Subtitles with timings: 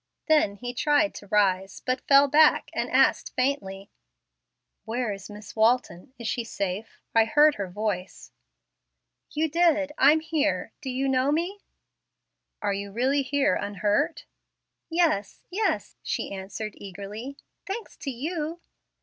[0.27, 3.91] Then he tried to rise, but fell back, and asked, faintly,
[4.83, 6.11] "Where is Miss Walton?
[6.17, 7.03] Is she safe?
[7.13, 8.31] I heard her voice."
[9.29, 9.91] "You did.
[9.99, 10.73] I'm here.
[10.81, 11.59] Don't you know me?"
[12.63, 14.25] "Are you really here unhurt?"
[14.89, 17.37] "Yes, yes," she answered, eagerly;
[17.67, 18.59] "thanks to you."